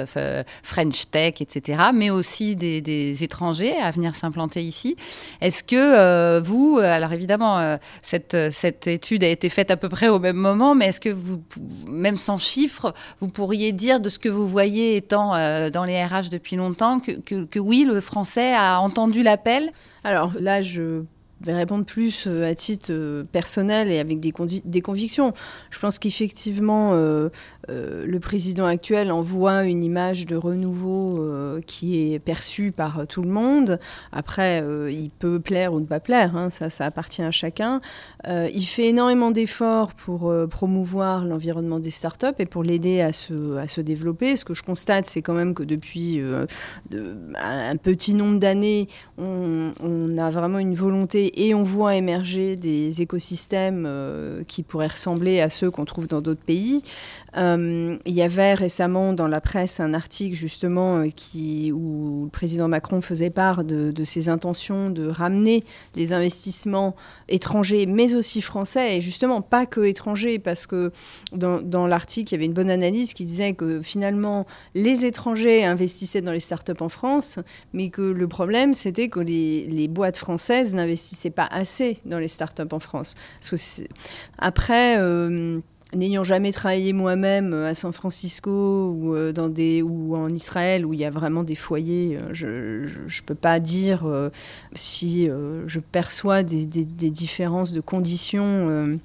[0.63, 4.96] French Tech, etc., mais aussi des étrangers à venir s'implanter ici.
[5.40, 9.88] Est-ce que euh, vous, alors évidemment, euh, cette, cette étude a été faite à peu
[9.88, 11.42] près au même moment, mais est-ce que vous,
[11.88, 16.03] même sans chiffres, vous pourriez dire de ce que vous voyez étant euh, dans les
[16.05, 19.73] RH depuis longtemps que, que, que oui, le français a entendu l'appel?
[20.05, 21.03] Alors là, je
[21.46, 24.33] vais répondre plus à titre personnel et avec des,
[24.64, 25.33] des convictions.
[25.70, 26.92] Je pense qu'effectivement,
[27.70, 33.22] euh, le président actuel envoie une image de renouveau euh, qui est perçue par tout
[33.22, 33.79] le monde.
[34.12, 37.81] Après, euh, il peut plaire ou ne pas plaire, hein, ça, ça appartient à chacun.
[38.26, 43.68] il fait énormément d'efforts pour promouvoir l'environnement des startups et pour l'aider à se, à
[43.68, 44.37] se développer.
[44.37, 46.20] Ce que je constate, c'est quand même que depuis
[46.90, 53.03] un petit nombre d'années, on, on, a vraiment une volonté et on voit émerger des
[53.03, 53.88] écosystèmes
[54.47, 56.83] qui pourraient ressembler à ceux qu'on trouve dans d'autres pays.
[57.37, 62.69] Euh, il y avait récemment dans la presse un article justement euh, où le président
[62.69, 65.64] Macron faisait part de, ses intentions de ramener
[65.95, 66.97] les investissements
[67.29, 70.90] étrangers, mais aussi français, et justement pas que étrangers, parce que
[71.33, 76.23] dans, l'article, il y avait une bonne analyse qui disait que finalement, les étrangers investissaient
[76.23, 77.38] dans les startups en France,
[77.73, 82.62] mais que le problème, c'était que les, boîtes françaises n'investissaient pas assez dans les startups
[82.71, 83.14] en France.
[84.38, 84.99] Après...
[84.99, 85.61] Euh,
[85.94, 90.87] n'ayant jamais travaillé moi-même euh, à San Francisco ou, euh, dans des, ou en Israël
[90.87, 94.07] où il y a vraiment des foyers, euh, je ne peux pas dire
[94.74, 95.29] si
[95.66, 98.98] je perçois des, des, différences de conditions.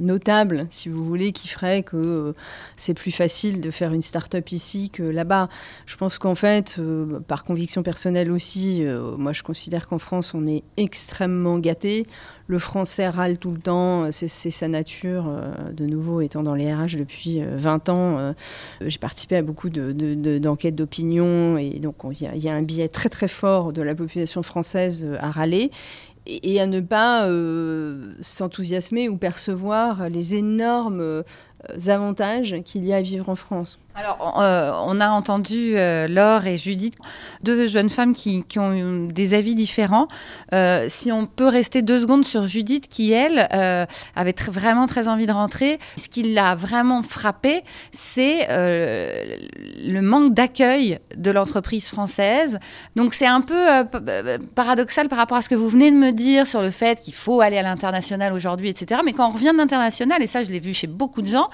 [0.00, 2.32] Notables, si vous voulez, qui ferait que
[2.76, 5.48] c'est plus facile de faire une start-up ici que là-bas.
[5.86, 6.80] Je pense qu'en fait,
[7.28, 8.84] par conviction personnelle aussi,
[9.18, 12.06] moi je considère qu'en France, on est extrêmement gâté
[12.46, 15.26] le français râle tout le temps, c'est sa nature.
[15.28, 18.32] Euh, de nouveau, étant dans les RH depuis 20 euh, ans, euh,
[18.80, 23.28] j'ai participé à beaucoup d'enquêtes d'opinion et donc il y, a un biais très très
[23.28, 25.70] fort de la population française à râler
[26.26, 27.28] et, à ne pas
[28.20, 31.22] s'enthousiasmer ou percevoir les énormes
[31.86, 33.78] avantages qu'il y a à vivre en France.
[33.94, 36.94] Alors, euh, on a entendu euh, Laure et Judith,
[37.42, 40.08] deux jeunes femmes qui, ont des avis différents.
[40.54, 43.48] Euh, si on peut rester deux secondes sur Judith, qui, elle,
[44.16, 50.98] avait vraiment très envie de rentrer, ce qui l'a vraiment frappé, c'est le manque d'accueil
[51.14, 52.60] de l'entreprise française.
[52.96, 53.84] Donc, c'est un peu
[54.54, 57.14] paradoxal par rapport à ce que vous venez de me dire sur le fait qu'il
[57.14, 59.02] faut aller à l'international aujourd'hui, etc.
[59.04, 61.50] Mais quand on revient de l'international, et ça, je l'ai vu chez beaucoup de gens,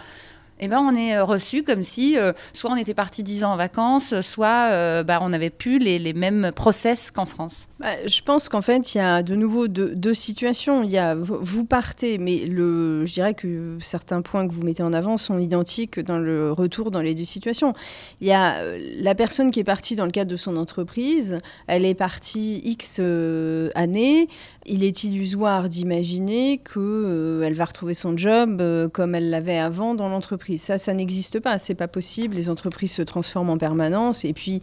[0.61, 3.53] eh ben, on est euh, reçu comme si euh, soit on était parti dix ans
[3.53, 7.68] en vacances, soit euh, bah, on n'avait plus les, mêmes process qu'en France.
[7.81, 10.83] Bah, je pense qu'en fait, il y a de nouveau deux, situations.
[10.83, 14.93] Il y a vous partez, mais je dirais que certains points que vous mettez en
[14.93, 17.75] avant sont identiques dans le retour dans les deux situations.
[18.21, 18.57] Il y a
[19.01, 21.39] la personne qui est partie dans le cadre de son entreprise,
[21.69, 22.99] elle est partie X
[23.75, 24.29] années.
[24.67, 28.61] Il est illusoire d'imaginer qu'elle va retrouver son job
[28.93, 30.63] comme elle l'avait avant dans l'entreprise.
[30.63, 31.59] Ça, ça n'existe pas.
[31.59, 32.37] C'est pas possible.
[32.37, 34.25] Les entreprises se transforment en permanence.
[34.25, 34.63] Et puis,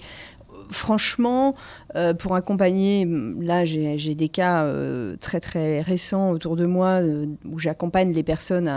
[0.70, 1.56] franchement,
[1.96, 3.08] euh, pour accompagner,
[3.40, 8.24] là j'ai des cas euh, très très récents autour de moi euh, où j'accompagne les
[8.24, 8.72] personnes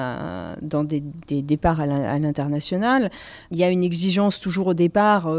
[0.62, 1.03] dans des,
[1.42, 3.11] départs à l'international.
[3.51, 5.33] Il y a une exigence toujours au départ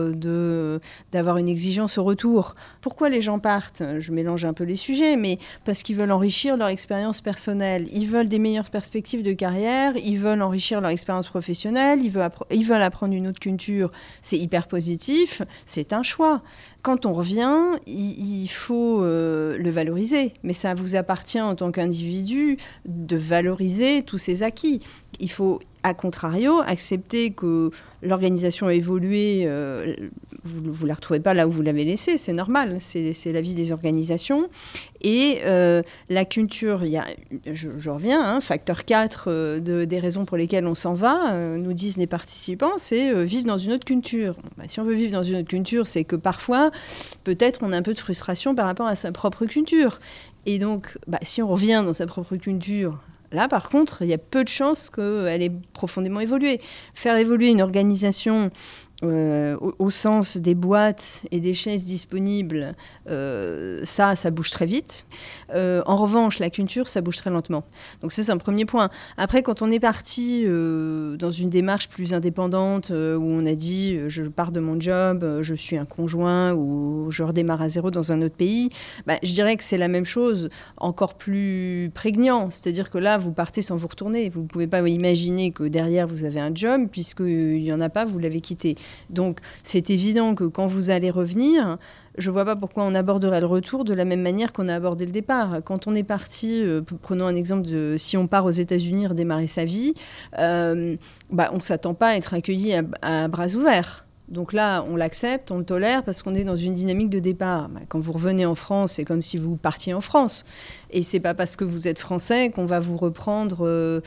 [1.12, 2.56] d'avoir une exigence au retour.
[2.82, 3.84] Pourquoi les gens partent?
[4.00, 7.86] Je mélange un peu les sujets, mais parce qu'ils veulent enrichir leur expérience personnelle.
[7.94, 12.12] Ils veulent des meilleures perspectives de carrière, ils veulent enrichir leur expérience professionnelle, ils
[12.66, 13.92] veulent apprendre une autre culture.
[14.22, 16.39] C'est hyper positif, c'est un choix.
[16.82, 22.58] Quand on revient, il, faut euh, le valoriser, mais ça vous appartient en tant qu'individu
[22.86, 24.80] de valoriser tous ces acquis.
[25.20, 29.96] Il faut a contrario, accepter que l'organisation a évolué, euh,
[30.44, 33.54] vous ne la retrouvez pas là où vous l'avez laissée, c'est normal, c'est la vie
[33.54, 34.50] des organisations.
[35.02, 37.06] Et euh, la culture, y a,
[37.46, 41.74] je, reviens, hein, facteur 4 euh, de, des raisons pour lesquelles on s'en va, nous
[41.74, 44.36] disent les participants, c'est vivre dans une autre culture.
[44.58, 46.72] Bah, si on veut vivre dans une autre culture, c'est que parfois,
[47.24, 50.00] peut-être, on a un peu de frustration par rapport à sa propre culture.
[50.46, 53.00] Et donc, bah, si on revient dans sa propre culture,
[53.32, 56.60] Là, par contre, il y a peu de chances qu'elle ait profondément évolué.
[56.94, 58.52] Faire évoluer une organisation
[59.02, 62.76] euh, au, sens des boîtes et des chaises disponibles,
[63.10, 65.06] euh, ça, ça bouge très vite.
[65.56, 67.64] Euh, en revanche, la culture, ça bouge très lentement.
[68.02, 68.90] Donc c'est un premier point.
[69.18, 74.24] Après, quand on est parti dans une démarche plus indépendante, où on a dit, je
[74.24, 78.22] pars de mon job, je suis un conjoint, ou je redémarre à zéro dans un
[78.22, 78.70] autre pays,
[79.08, 82.50] bah, je dirais que c'est la même chose, encore plus prégnant.
[82.50, 84.30] C'est-à-dire que là, vous partez sans vous retourner.
[84.30, 87.90] Vous ne pouvez pas imaginer que derrière, vous avez un job, puisqu'il n'y en a
[87.90, 88.76] pas, vous l'avez quitté.
[89.10, 91.78] Donc c'est évident que quand vous allez revenir,
[92.20, 94.76] je ne vois pas pourquoi on aborderait le retour de la même manière qu'on a
[94.76, 95.62] abordé le départ.
[95.64, 99.48] Quand on est parti, euh, prenons un exemple de si on part aux États-Unis redémarrer
[99.48, 99.94] sa vie,
[100.38, 100.96] euh,
[101.32, 104.06] bah, on ne s'attend pas à être accueilli à, bras ouverts.
[104.28, 107.70] Donc là, on l'accepte, on le tolère parce qu'on est dans une dynamique de départ.
[107.70, 110.44] Bah, quand vous revenez en France, c'est comme si vous partiez en France.
[110.92, 114.02] Et c'est pas parce que vous êtes français qu'on va vous reprendre euh,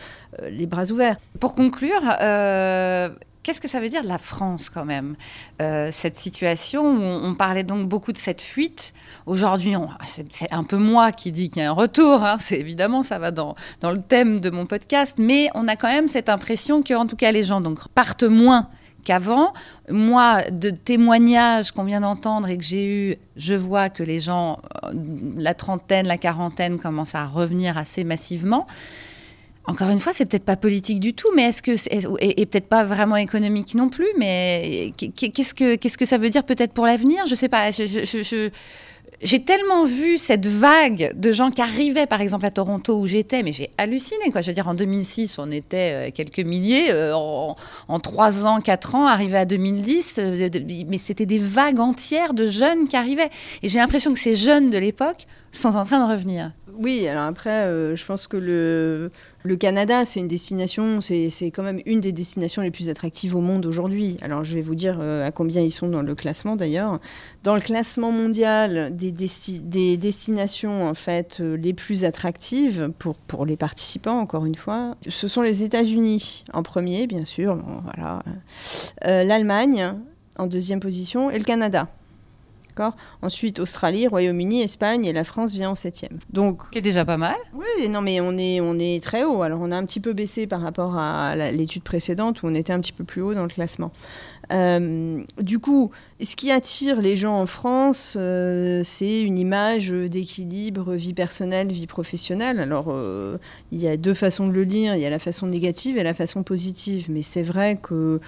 [0.49, 1.17] les bras ouverts.
[1.41, 2.03] Pour conclure,
[3.43, 5.17] Qu'est-ce que ça veut dire la France quand même
[5.61, 8.93] euh, Cette situation où on, parlait donc beaucoup de cette fuite.
[9.27, 9.75] Aujourd'hui,
[10.07, 12.25] c'est un peu moi qui dis qu'il y a un retour.
[12.25, 12.37] Hein.
[12.39, 15.89] C'est évidemment ça va dans, dans le thème de mon podcast, mais on a quand
[15.89, 18.69] même cette impression que en tout cas les gens donc partent moins
[19.05, 19.53] qu'avant.
[19.89, 24.59] Moi, de témoignages qu'on vient d'entendre et que j'ai eu, je vois que les gens,
[24.85, 24.93] euh,
[25.37, 28.67] la trentaine, la quarantaine commencent à revenir assez massivement.
[29.67, 31.73] Encore une fois, c'est peut-être pas politique du tout, mais est-ce que
[32.21, 36.43] et, peut-être pas vraiment économique non plus, mais qu'est-ce que qu'est-ce que ça veut dire
[36.43, 37.27] peut-être pour l'avenir?
[37.27, 37.71] Je sais pas.
[39.23, 43.45] j'ai tellement vu cette vague de gens qui arrivaient, par exemple, à Toronto où j'étais,
[43.45, 44.33] mais j'ai halluciné.
[44.33, 44.41] Quoi.
[44.41, 46.91] Je veux dire, en 2006, on était euh, quelques milliers.
[46.91, 47.55] Euh, en,
[47.87, 50.49] en 3 ans, 4 ans, arrivé à 2010, euh,
[50.89, 53.31] mais c'était des vagues entières de jeunes qui arrivaient.
[53.63, 56.51] Et j'ai l'impression que ces jeunes de l'époque sont en train de revenir.
[56.79, 62.01] Oui, alors après, je pense que le, Canada, c'est une destination, c'est quand même une
[62.01, 64.17] des destinations les plus attractives au monde aujourd'hui.
[64.23, 67.01] Alors je vais vous dire euh, à combien ils sont dans le classement d'ailleurs.
[67.43, 73.47] Dans le classement mondial des, des destinations en fait euh, les plus attractives pour, pour
[73.47, 78.23] les participants, encore une fois, ce sont les États-Unis en premier, bien sûr, voilà,
[79.07, 79.95] euh, l'Allemagne
[80.39, 81.89] en deuxième position et le Canada.
[83.23, 86.19] Ensuite, Australie, Royaume-Uni, Espagne et la France vient en septième.
[86.31, 87.37] Donc, qui est déjà pas mal.
[87.55, 89.43] Oui, non, mais on est, on est très haut.
[89.43, 92.73] Alors, on a un petit peu baissé par rapport à l'étude précédente où on était
[92.73, 93.93] un petit peu plus haut dans le classement.
[94.53, 100.93] Euh, du coup, ce qui attire les gens en France, euh, c'est une image d'équilibre
[100.95, 102.61] vie personnelle, vie professionnelle.
[102.61, 103.39] Alors, euh,
[103.71, 104.95] il y a deux façons de le lire.
[104.95, 107.07] Il y a la façon négative et la façon positive.
[107.11, 108.21] Mais c'est vrai que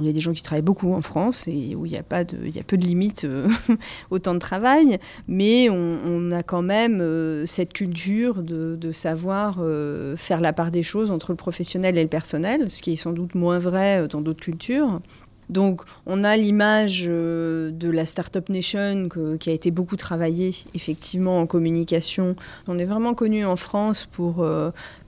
[0.00, 2.02] il y a des gens qui travaillent beaucoup en France et où il y a,
[2.02, 3.48] pas de, il y a peu de limites euh,
[4.10, 10.16] au temps de travail, mais on, a quand même euh, cette culture de, savoir euh,
[10.16, 13.12] faire la part des choses entre le professionnel et le personnel, ce qui est sans
[13.12, 15.00] doute moins vrai dans d'autres cultures.
[15.50, 21.46] Donc on a l'image de la Startup Nation qui a été beaucoup travaillée effectivement en
[21.46, 22.36] communication.
[22.68, 24.46] On est vraiment connu en France pour,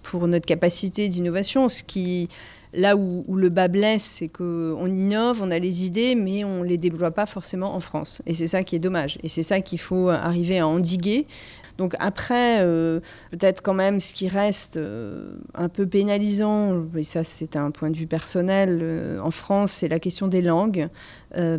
[0.02, 2.28] pour notre capacité d'innovation, ce qui
[2.74, 6.68] Là où, le bas blesse, c'est qu'on innove, on a les idées, mais on ne
[6.68, 8.22] les déploie pas forcément en France.
[8.26, 9.18] Et c'est ça qui est dommage.
[9.22, 11.26] Et c'est ça qu'il faut arriver à endiguer
[11.78, 17.24] donc après, euh, peut-être quand même ce qui reste euh, un peu pénalisant, et ça
[17.24, 20.88] c'est un point de vue personnel, euh, en France, c'est la question des langues,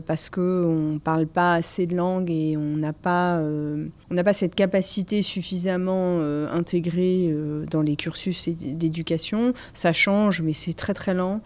[0.05, 4.55] parce qu'on ne parle pas assez de langues et on n'a pas, on pas cette
[4.55, 7.35] capacité suffisamment intégrée
[7.69, 9.53] dans les cursus d'éducation.
[9.73, 11.41] Ça change, mais c'est très très lent.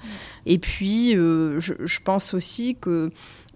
[0.46, 3.10] Et puis, je, je pense aussi que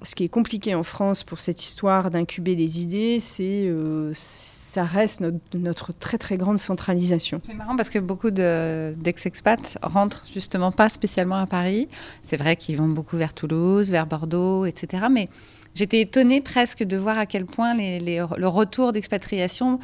[0.04, 4.84] ce qui est compliqué en France pour cette histoire d'incuber des idées, c'est euh, ça
[4.84, 7.40] reste notre, très très grande centralisation.
[7.44, 11.88] C'est marrant parce que beaucoup d'ex-expats rentrent justement pas spécialement à Paris.
[12.24, 15.06] C'est vrai qu'ils vont beaucoup vers Toulouse, vers Bordeaux, etc.
[15.10, 15.30] Mais
[15.74, 19.80] j'étais étonnée presque de voir à quel point le retour d'expatriation,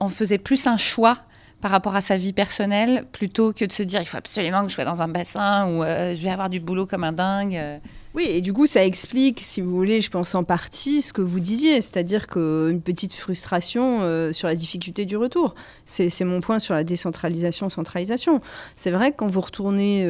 [0.00, 1.16] on faisait plus un choix
[1.62, 4.68] par rapport à sa vie personnelle plutôt que de se dire il faut absolument que
[4.68, 7.56] je sois dans un bassin ou euh, je vais avoir du boulot comme un dingue.
[7.56, 7.78] Euh.
[8.14, 11.22] Oui, et du coup, ça explique, si vous voulez, je pense en partie ce que
[11.22, 15.54] vous disiez, c'est-à-dire qu'une petite frustration euh, sur la difficulté du retour.
[15.86, 18.42] C'est mon point sur la décentralisation, centralisation.
[18.76, 20.06] C'est vrai que quand vous retournez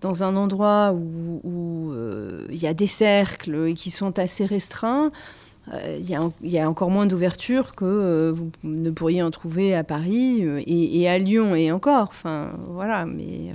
[0.00, 1.92] dans un endroit où
[2.48, 5.10] il y a des cercles qui sont assez restreints,
[5.74, 6.08] euh, il
[6.50, 10.62] y, a encore moins d'ouverture que euh, vous ne pourriez en trouver à Paris euh,
[10.64, 12.08] et, à Lyon et encore.
[12.10, 13.52] Enfin, voilà, mais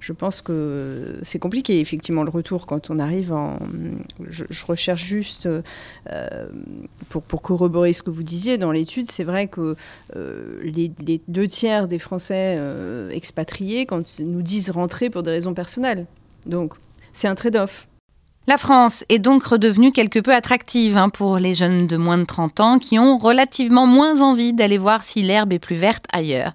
[0.00, 3.58] je pense que c'est compliqué, effectivement, le retour quand on arrive en.
[4.28, 5.48] Je, recherche juste,
[7.10, 9.76] pour, corroborer ce que vous disiez dans l'étude, c'est vrai que
[10.14, 12.58] les, les, deux tiers des Français
[13.12, 16.06] expatriés quand nous disent rentrer pour des raisons personnelles.
[16.46, 16.74] Donc,
[17.12, 17.88] c'est un trade-off.
[18.48, 22.24] La France est donc redevenue quelque peu attractive hein, pour les jeunes de moins de
[22.24, 26.52] 30 ans qui ont relativement moins envie d'aller voir si l'herbe est plus verte ailleurs.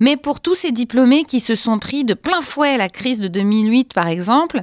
[0.00, 3.28] Mais pour tous ces diplômés qui se sont pris de plein fouet la crise de
[3.28, 4.60] 2008 par exemple,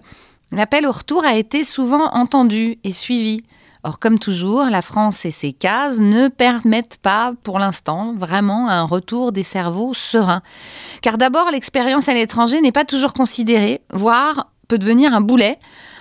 [0.52, 3.42] l'appel au retour a été souvent entendu et suivi.
[3.84, 8.84] Or, comme toujours, la France et ses cases ne permettent pas, pour l'instant, vraiment un
[8.84, 10.42] retour des cerveaux sereins.
[11.02, 15.58] Car d'abord, l'expérience à l'étranger n'est pas toujours considérée, voire peut devenir un boulet.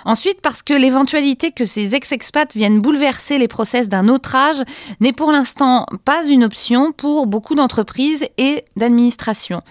[0.07, 4.63] Ensuite, parce que l'éventualité que ces ex-expats viennent bouleverser les process d'un autre âge
[5.01, 9.63] n'est pour l'instant pas une option pour beaucoup d'entreprises et d'administrations.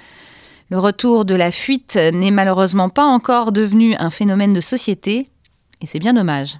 [0.70, 5.26] Le retour de la fuite n'est malheureusement pas encore devenu un phénomène de société,
[5.80, 6.60] et c'est bien dommage.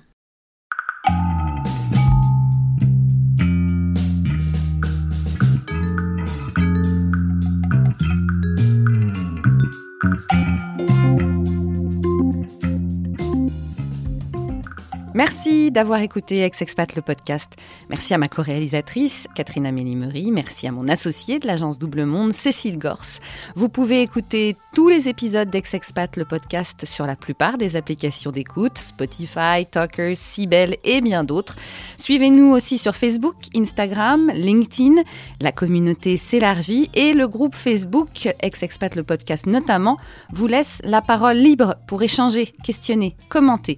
[15.16, 17.54] Merci d'avoir écouté Ex-Expat le podcast.
[17.90, 20.30] Merci à ma co-réalisatrice, Catherine Amélie.
[20.30, 23.22] Merci à mon associé de l'agence Double Monde, Cécile Gors.
[23.56, 28.78] Vous pouvez écouter tous les épisodes d'Ex-Expat le podcast sur la plupart des applications d'écoute,
[28.78, 31.56] Spotify, Talkers, Sibel et bien d'autres.
[31.96, 35.02] Suivez-nous aussi sur Facebook, Instagram, LinkedIn.
[35.40, 39.96] La communauté s'élargit et le groupe Facebook, Ex-Expat le podcast notamment,
[40.34, 43.78] vous laisse la parole libre pour échanger, questionner, commenter